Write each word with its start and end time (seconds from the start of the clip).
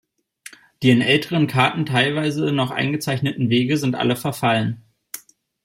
Die 0.81 0.89
in 0.89 1.01
älteren 1.01 1.45
Karten 1.45 1.85
teilweise 1.85 2.51
noch 2.51 2.71
eingezeichneten 2.71 3.51
Wege 3.51 3.77
sind 3.77 3.93
alle 3.93 4.15
verfallen. 4.15 4.81